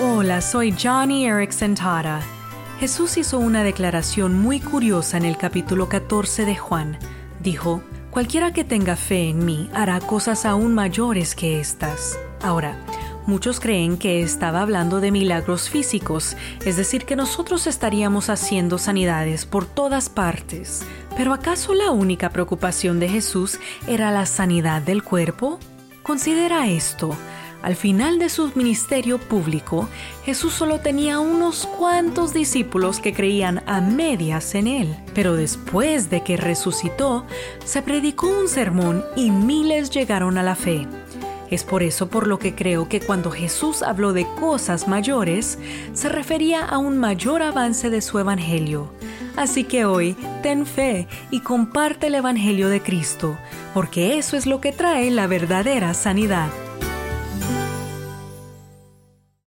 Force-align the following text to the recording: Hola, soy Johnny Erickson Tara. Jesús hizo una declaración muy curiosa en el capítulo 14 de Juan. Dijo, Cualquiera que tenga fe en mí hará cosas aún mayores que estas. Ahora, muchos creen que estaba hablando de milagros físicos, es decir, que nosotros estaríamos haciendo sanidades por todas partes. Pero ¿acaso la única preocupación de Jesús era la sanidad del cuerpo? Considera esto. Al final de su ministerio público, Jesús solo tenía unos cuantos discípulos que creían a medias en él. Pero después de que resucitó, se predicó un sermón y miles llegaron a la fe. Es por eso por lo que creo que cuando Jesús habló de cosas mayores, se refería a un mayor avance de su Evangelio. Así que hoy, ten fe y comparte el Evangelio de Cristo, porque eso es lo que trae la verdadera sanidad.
Hola, 0.00 0.40
soy 0.40 0.74
Johnny 0.76 1.24
Erickson 1.24 1.76
Tara. 1.76 2.20
Jesús 2.80 3.16
hizo 3.16 3.38
una 3.38 3.62
declaración 3.62 4.36
muy 4.36 4.58
curiosa 4.58 5.16
en 5.16 5.24
el 5.24 5.36
capítulo 5.36 5.88
14 5.88 6.44
de 6.44 6.56
Juan. 6.56 6.98
Dijo, 7.40 7.80
Cualquiera 8.10 8.52
que 8.52 8.64
tenga 8.64 8.96
fe 8.96 9.28
en 9.28 9.44
mí 9.44 9.70
hará 9.72 10.00
cosas 10.00 10.46
aún 10.46 10.74
mayores 10.74 11.36
que 11.36 11.60
estas. 11.60 12.18
Ahora, 12.42 12.76
muchos 13.26 13.60
creen 13.60 13.96
que 13.96 14.20
estaba 14.20 14.62
hablando 14.62 15.00
de 15.00 15.12
milagros 15.12 15.70
físicos, 15.70 16.36
es 16.64 16.76
decir, 16.76 17.04
que 17.04 17.14
nosotros 17.14 17.68
estaríamos 17.68 18.30
haciendo 18.30 18.78
sanidades 18.78 19.46
por 19.46 19.64
todas 19.64 20.08
partes. 20.08 20.82
Pero 21.16 21.32
¿acaso 21.32 21.72
la 21.72 21.92
única 21.92 22.30
preocupación 22.30 22.98
de 22.98 23.08
Jesús 23.08 23.60
era 23.86 24.10
la 24.10 24.26
sanidad 24.26 24.82
del 24.82 25.04
cuerpo? 25.04 25.60
Considera 26.02 26.66
esto. 26.66 27.16
Al 27.64 27.76
final 27.76 28.18
de 28.18 28.28
su 28.28 28.52
ministerio 28.54 29.16
público, 29.16 29.88
Jesús 30.26 30.52
solo 30.52 30.80
tenía 30.80 31.18
unos 31.18 31.64
cuantos 31.64 32.34
discípulos 32.34 33.00
que 33.00 33.14
creían 33.14 33.62
a 33.64 33.80
medias 33.80 34.54
en 34.54 34.66
él. 34.66 34.94
Pero 35.14 35.34
después 35.34 36.10
de 36.10 36.22
que 36.22 36.36
resucitó, 36.36 37.24
se 37.64 37.80
predicó 37.80 38.26
un 38.26 38.48
sermón 38.48 39.02
y 39.16 39.30
miles 39.30 39.88
llegaron 39.88 40.36
a 40.36 40.42
la 40.42 40.56
fe. 40.56 40.86
Es 41.50 41.64
por 41.64 41.82
eso 41.82 42.10
por 42.10 42.26
lo 42.26 42.38
que 42.38 42.54
creo 42.54 42.86
que 42.90 43.00
cuando 43.00 43.30
Jesús 43.30 43.82
habló 43.82 44.12
de 44.12 44.26
cosas 44.38 44.86
mayores, 44.86 45.58
se 45.94 46.10
refería 46.10 46.66
a 46.66 46.76
un 46.76 46.98
mayor 46.98 47.40
avance 47.40 47.88
de 47.88 48.02
su 48.02 48.18
Evangelio. 48.18 48.92
Así 49.36 49.64
que 49.64 49.86
hoy, 49.86 50.18
ten 50.42 50.66
fe 50.66 51.08
y 51.30 51.40
comparte 51.40 52.08
el 52.08 52.16
Evangelio 52.16 52.68
de 52.68 52.82
Cristo, 52.82 53.38
porque 53.72 54.18
eso 54.18 54.36
es 54.36 54.44
lo 54.44 54.60
que 54.60 54.72
trae 54.72 55.10
la 55.10 55.26
verdadera 55.26 55.94
sanidad. 55.94 56.50